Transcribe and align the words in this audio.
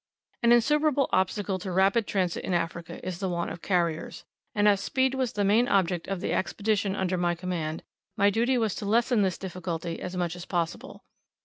An 0.41 0.51
insuperable 0.51 1.07
obstacle 1.13 1.59
to 1.59 1.71
rapid 1.71 2.07
transit 2.07 2.43
in 2.43 2.55
Africa 2.55 2.99
is 3.05 3.19
the 3.19 3.29
want 3.29 3.51
of 3.51 3.61
carriers, 3.61 4.25
and 4.55 4.67
as 4.67 4.81
speed 4.81 5.13
was 5.13 5.33
the 5.33 5.43
main 5.45 5.67
object 5.67 6.07
of 6.07 6.21
the 6.21 6.33
Expedition 6.33 6.95
under 6.95 7.17
my 7.19 7.35
command, 7.35 7.83
my 8.17 8.31
duty 8.31 8.57
was 8.57 8.73
to 8.73 8.85
lessen 8.87 9.21
this 9.21 9.37
difficulty 9.37 10.01
as 10.01 10.17
much 10.17 10.35
as 10.35 10.45
possible. 10.45 11.03